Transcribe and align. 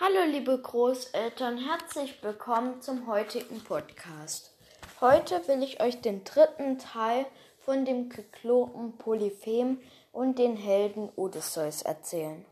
Hallo 0.00 0.30
liebe 0.30 0.56
Großeltern, 0.56 1.58
herzlich 1.58 2.22
willkommen 2.22 2.80
zum 2.80 3.08
heutigen 3.08 3.64
Podcast. 3.64 4.52
Heute 5.00 5.42
will 5.48 5.60
ich 5.64 5.82
euch 5.82 6.00
den 6.00 6.22
dritten 6.22 6.78
Teil 6.78 7.26
von 7.58 7.84
dem 7.84 8.08
Kyklopen 8.08 8.96
Polyphem 8.96 9.80
und 10.12 10.38
den 10.38 10.56
Helden 10.56 11.10
Odysseus 11.16 11.82
erzählen. 11.82 12.46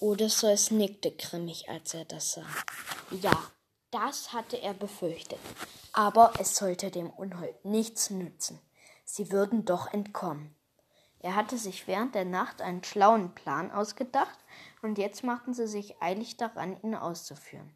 Odysseus 0.00 0.72
nickte 0.72 1.12
grimmig, 1.12 1.68
als 1.68 1.94
er 1.94 2.06
das 2.06 2.32
sah. 2.32 2.46
Ja, 3.22 3.40
das 3.92 4.32
hatte 4.32 4.60
er 4.60 4.74
befürchtet. 4.74 5.38
Aber 5.92 6.32
es 6.40 6.56
sollte 6.56 6.90
dem 6.90 7.08
Unhold 7.10 7.64
nichts 7.64 8.10
nützen. 8.10 8.60
Sie 9.04 9.30
würden 9.30 9.64
doch 9.64 9.92
entkommen. 9.92 10.56
Er 11.22 11.36
hatte 11.36 11.58
sich 11.58 11.86
während 11.86 12.14
der 12.14 12.24
Nacht 12.24 12.62
einen 12.62 12.82
schlauen 12.82 13.34
Plan 13.34 13.70
ausgedacht, 13.70 14.38
und 14.82 14.96
jetzt 14.96 15.22
machten 15.22 15.52
sie 15.52 15.66
sich 15.66 16.00
eilig 16.00 16.36
daran, 16.38 16.76
ihn 16.82 16.94
auszuführen. 16.94 17.70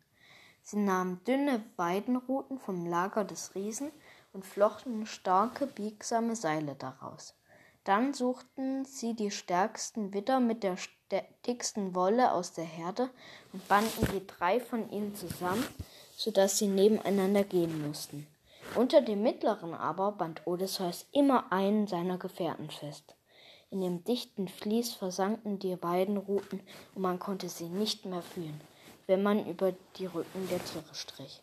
Sie 0.63 0.79
nahmen 0.79 1.23
dünne 1.25 1.63
Weidenruten 1.77 2.59
vom 2.59 2.87
Lager 2.87 3.25
des 3.25 3.55
Riesen 3.55 3.93
und 4.33 4.47
flochten 4.47 5.05
starke, 5.05 5.67
biegsame 5.67 6.37
Seile 6.37 6.75
daraus. 6.75 7.35
Dann 7.85 8.15
suchten 8.15 8.87
sie 8.87 9.13
die 9.13 9.31
stärksten 9.31 10.15
Widder 10.15 10.41
mit 10.41 10.63
der 10.63 10.79
dicksten 11.47 11.95
Wolle 11.95 12.33
aus 12.33 12.55
der 12.55 12.65
Herde 12.65 13.11
und 13.53 13.69
banden 13.69 14.09
die 14.15 14.27
drei 14.27 14.59
von 14.59 14.91
ihnen 14.91 15.15
zusammen, 15.15 15.67
so 16.17 16.31
dass 16.31 16.57
sie 16.57 16.69
nebeneinander 16.69 17.45
gehen 17.45 17.87
mussten. 17.87 18.27
Unter 18.75 19.03
dem 19.03 19.23
mittleren 19.23 19.75
aber 19.75 20.13
band 20.13 20.47
Odysseus 20.47 21.07
immer 21.13 21.53
einen 21.53 21.87
seiner 21.87 22.17
Gefährten 22.17 22.71
fest. 22.71 23.15
In 23.71 23.81
dem 23.81 24.05
dichten 24.05 24.49
Vlies 24.49 24.93
versanken 24.93 25.59
die 25.59 25.77
beiden 25.77 26.17
Ruten 26.17 26.61
und 26.95 27.03
man 27.03 27.19
konnte 27.19 27.49
sie 27.49 27.69
nicht 27.69 28.05
mehr 28.05 28.23
fühlen, 28.23 28.61
wenn 29.07 29.23
man 29.23 29.47
über 29.47 29.73
die 29.97 30.07
Rücken 30.07 30.49
der 30.49 30.65
Tiere 30.65 30.95
strich. 30.95 31.43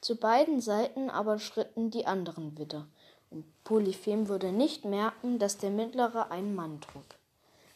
Zu 0.00 0.16
beiden 0.16 0.60
Seiten 0.60 1.10
aber 1.10 1.38
schritten 1.38 1.90
die 1.90 2.06
anderen 2.06 2.56
Widder, 2.58 2.86
und 3.30 3.44
Polyphem 3.64 4.28
würde 4.28 4.50
nicht 4.50 4.84
merken, 4.84 5.38
dass 5.38 5.58
der 5.58 5.70
mittlere 5.70 6.30
einen 6.30 6.54
Mann 6.54 6.80
trug. 6.80 7.04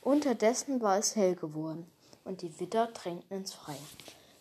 Unterdessen 0.00 0.80
war 0.80 0.98
es 0.98 1.16
hell 1.16 1.36
geworden, 1.36 1.86
und 2.24 2.42
die 2.42 2.58
Widder 2.58 2.88
drängten 2.88 3.38
ins 3.38 3.52
Freie. 3.52 3.76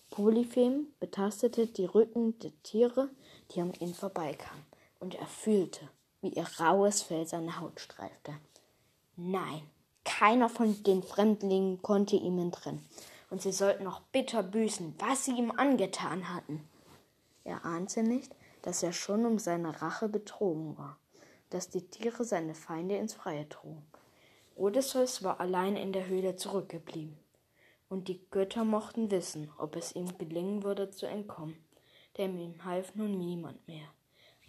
Polyphem 0.09 0.87
betastete 0.99 1.67
die 1.67 1.85
Rücken 1.85 2.39
der 2.39 2.51
Tiere, 2.63 3.09
die 3.51 3.61
an 3.61 3.73
ihm 3.79 3.93
vorbeikamen, 3.93 4.63
und 4.99 5.15
er 5.15 5.27
fühlte, 5.27 5.89
wie 6.21 6.29
ihr 6.29 6.47
raues 6.59 7.01
Fell 7.01 7.27
seine 7.27 7.59
Haut 7.59 7.79
streifte. 7.79 8.33
Nein, 9.15 9.61
keiner 10.03 10.49
von 10.49 10.81
den 10.83 11.03
Fremdlingen 11.03 11.81
konnte 11.83 12.15
ihm 12.15 12.39
entrinnen, 12.39 12.83
und 13.29 13.43
sie 13.43 13.51
sollten 13.51 13.83
noch 13.83 14.01
bitter 14.01 14.41
büßen, 14.41 14.95
was 14.97 15.25
sie 15.25 15.37
ihm 15.37 15.51
angetan 15.51 16.33
hatten. 16.33 16.67
Er 17.43 17.63
ahnte 17.63 18.01
nicht, 18.01 18.35
dass 18.63 18.81
er 18.81 18.91
schon 18.91 19.25
um 19.25 19.37
seine 19.37 19.81
Rache 19.83 20.09
betrogen 20.09 20.77
war, 20.79 20.97
dass 21.51 21.69
die 21.69 21.87
Tiere 21.87 22.23
seine 22.23 22.55
Feinde 22.55 22.97
ins 22.97 23.13
Freie 23.13 23.47
trugen. 23.47 23.85
Odysseus 24.55 25.23
war 25.23 25.39
allein 25.39 25.75
in 25.75 25.93
der 25.93 26.07
Höhle 26.07 26.35
zurückgeblieben, 26.35 27.17
und 27.89 28.07
die 28.07 28.25
Götter 28.31 28.63
mochten 28.63 29.11
wissen, 29.11 29.51
ob 29.59 29.75
es 29.75 29.95
ihm 29.95 30.17
gelingen 30.17 30.63
würde 30.63 30.89
zu 30.89 31.05
entkommen, 31.05 31.63
denn 32.17 32.39
ihm 32.39 32.65
half 32.65 32.95
nun 32.95 33.17
niemand 33.17 33.67
mehr 33.67 33.87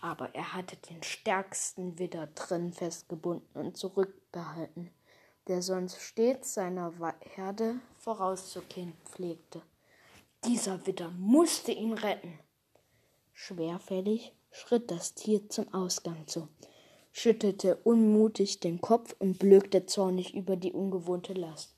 aber 0.05 0.35
er 0.35 0.53
hatte 0.53 0.77
den 0.91 1.03
stärksten 1.03 1.99
Widder 1.99 2.27
drin 2.35 2.75
festgebunden 2.75 3.49
und 3.55 3.79
zurückbehalten, 3.79 4.91
der 5.49 5.63
sonst 5.63 5.99
stets 5.99 6.53
seiner 6.53 6.93
Herde 7.21 7.77
vorauszugehen 7.97 8.93
pflegte. 9.07 9.63
Dieser 10.45 10.87
Widder 10.87 11.11
musste 11.13 11.73
ihn 11.73 11.95
retten. 11.95 12.39
Schwerfällig 13.33 14.35
schritt 14.51 14.91
das 14.91 15.15
Tier 15.15 15.49
zum 15.49 15.73
Ausgang 15.73 16.27
zu, 16.27 16.49
schüttelte 17.11 17.77
unmutig 17.77 18.61
den 18.61 18.83
Kopf 18.83 19.17
und 19.19 19.39
blökte 19.39 19.87
zornig 19.87 20.35
über 20.35 20.57
die 20.57 20.75
ungewohnte 20.75 21.33
Last. 21.33 21.75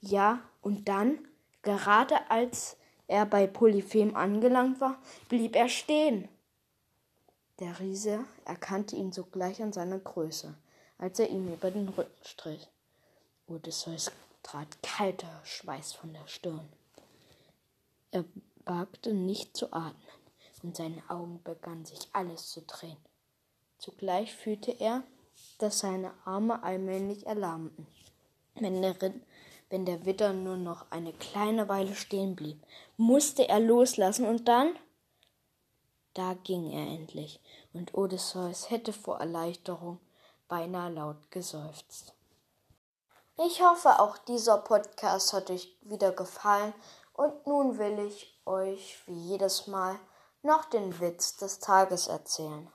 Ja, 0.00 0.40
und 0.62 0.88
dann, 0.88 1.28
gerade 1.60 2.30
als 2.30 2.78
er 3.06 3.26
bei 3.26 3.46
Polyphem 3.46 4.16
angelangt 4.16 4.80
war, 4.80 4.98
blieb 5.28 5.54
er 5.56 5.68
stehen. 5.68 6.26
Der 7.60 7.78
Riese 7.78 8.24
erkannte 8.46 8.96
ihn 8.96 9.12
sogleich 9.12 9.62
an 9.62 9.74
seiner 9.74 9.98
Größe, 9.98 10.54
als 10.96 11.18
er 11.18 11.28
ihm 11.28 11.52
über 11.52 11.70
den 11.70 11.90
Rücken 11.90 12.24
strich. 12.24 12.66
Odysseus 13.48 14.10
trat 14.42 14.82
kalter 14.82 15.40
Schweiß 15.44 15.92
von 15.92 16.14
der 16.14 16.26
Stirn. 16.26 16.66
Er 18.12 18.24
wagte 18.64 19.12
nicht 19.12 19.56
zu 19.56 19.72
atmen, 19.74 20.00
und 20.62 20.76
seine 20.76 21.02
Augen 21.08 21.42
begannen 21.42 21.84
sich 21.84 22.08
alles 22.12 22.48
zu 22.48 22.62
drehen. 22.62 22.96
Zugleich 23.78 24.34
fühlte 24.34 24.72
er, 24.72 25.02
dass 25.58 25.80
seine 25.80 26.12
Arme 26.24 26.62
allmählich 26.62 27.26
erlahmten. 27.26 27.86
Wenn 28.54 28.80
der, 28.80 28.96
wenn 29.68 29.84
der 29.84 30.06
Widder 30.06 30.32
nur 30.32 30.56
noch 30.56 30.90
eine 30.90 31.12
kleine 31.12 31.68
Weile 31.68 31.94
stehen 31.94 32.36
blieb, 32.36 32.62
musste 32.96 33.48
er 33.48 33.60
loslassen 33.60 34.26
und 34.26 34.48
dann 34.48 34.74
da 36.14 36.34
ging 36.34 36.70
er 36.70 36.86
endlich, 36.86 37.40
und 37.72 37.94
Odysseus 37.94 38.70
hätte 38.70 38.92
vor 38.92 39.20
Erleichterung 39.20 40.00
beinahe 40.48 40.92
laut 40.92 41.30
geseufzt. 41.30 42.14
Ich 43.38 43.62
hoffe, 43.62 44.00
auch 44.00 44.18
dieser 44.18 44.58
Podcast 44.58 45.32
hat 45.32 45.50
euch 45.50 45.74
wieder 45.82 46.12
gefallen 46.12 46.74
und 47.14 47.46
nun 47.46 47.78
will 47.78 47.98
ich 48.00 48.38
euch 48.44 48.98
wie 49.06 49.14
jedes 49.14 49.66
Mal 49.66 49.98
noch 50.42 50.64
den 50.66 51.00
Witz 51.00 51.36
des 51.36 51.58
Tages 51.58 52.08
erzählen. 52.08 52.70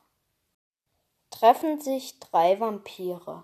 Treffen 1.29 1.81
sich 1.81 2.19
drei 2.19 2.59
Vampire. 2.59 3.43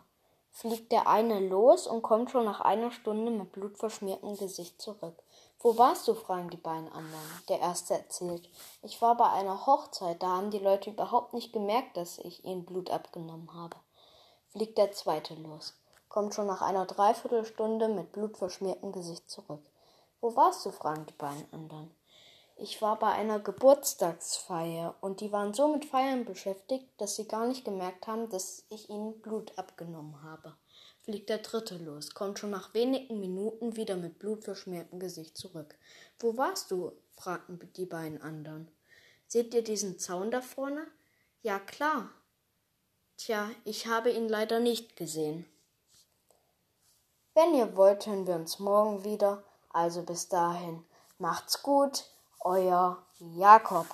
Fliegt 0.61 0.91
der 0.91 1.07
eine 1.07 1.39
los 1.39 1.87
und 1.87 2.03
kommt 2.03 2.29
schon 2.29 2.45
nach 2.45 2.61
einer 2.61 2.91
Stunde 2.91 3.31
mit 3.31 3.51
blutverschmiertem 3.51 4.37
Gesicht 4.37 4.79
zurück. 4.79 5.15
Wo 5.59 5.75
warst 5.79 6.07
du? 6.07 6.13
fragen 6.13 6.51
die 6.51 6.57
beiden 6.57 6.87
anderen. 6.93 7.43
Der 7.49 7.61
erste 7.61 7.95
erzählt. 7.95 8.47
Ich 8.83 9.01
war 9.01 9.17
bei 9.17 9.27
einer 9.27 9.65
Hochzeit, 9.65 10.21
da 10.21 10.27
haben 10.27 10.51
die 10.51 10.59
Leute 10.59 10.91
überhaupt 10.91 11.33
nicht 11.33 11.51
gemerkt, 11.51 11.97
dass 11.97 12.19
ich 12.19 12.45
ihnen 12.45 12.63
Blut 12.63 12.91
abgenommen 12.91 13.51
habe. 13.55 13.75
Fliegt 14.49 14.77
der 14.77 14.91
zweite 14.91 15.33
los. 15.33 15.73
Kommt 16.09 16.35
schon 16.35 16.45
nach 16.45 16.61
einer 16.61 16.85
Dreiviertelstunde 16.85 17.87
mit 17.87 18.11
blutverschmiertem 18.11 18.91
Gesicht 18.91 19.31
zurück. 19.31 19.63
Wo 20.19 20.35
warst 20.35 20.63
du? 20.67 20.69
fragen 20.69 21.07
die 21.07 21.13
beiden 21.13 21.51
anderen. 21.51 21.89
Ich 22.61 22.81
war 22.81 22.99
bei 22.99 23.11
einer 23.11 23.39
Geburtstagsfeier 23.39 24.95
und 25.01 25.19
die 25.19 25.31
waren 25.31 25.53
so 25.53 25.67
mit 25.67 25.85
Feiern 25.85 26.25
beschäftigt, 26.25 26.85
dass 26.97 27.15
sie 27.15 27.27
gar 27.27 27.47
nicht 27.47 27.65
gemerkt 27.65 28.07
haben, 28.07 28.29
dass 28.29 28.65
ich 28.69 28.89
ihnen 28.89 29.19
Blut 29.21 29.57
abgenommen 29.57 30.21
habe 30.23 30.55
fliegt 31.03 31.29
der 31.29 31.39
dritte 31.39 31.77
los, 31.77 32.13
kommt 32.13 32.39
schon 32.39 32.51
nach 32.51 32.73
wenigen 32.73 33.19
Minuten 33.19 33.75
wieder 33.75 33.95
mit 33.95 34.19
blutverschmiertem 34.19 34.99
Gesicht 34.99 35.37
zurück. 35.37 35.75
Wo 36.19 36.37
warst 36.37 36.71
du? 36.71 36.91
fragten 37.15 37.59
die 37.75 37.85
beiden 37.85 38.21
anderen. 38.21 38.71
Seht 39.27 39.53
ihr 39.53 39.63
diesen 39.63 39.99
Zaun 39.99 40.31
da 40.31 40.41
vorne? 40.41 40.87
Ja, 41.41 41.59
klar. 41.59 42.09
Tja, 43.17 43.49
ich 43.65 43.87
habe 43.87 44.11
ihn 44.11 44.27
leider 44.27 44.59
nicht 44.59 44.95
gesehen. 44.95 45.45
Wenn 47.33 47.53
ihr 47.53 47.75
wollt, 47.75 48.07
hören 48.07 48.27
wir 48.27 48.35
uns 48.35 48.59
morgen 48.59 49.03
wieder. 49.03 49.43
Also 49.69 50.03
bis 50.03 50.27
dahin, 50.27 50.83
macht's 51.17 51.61
gut, 51.61 52.05
euer 52.45 52.97
Jakob. 53.19 53.87